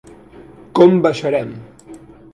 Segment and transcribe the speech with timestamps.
[0.79, 1.55] Com baixarem?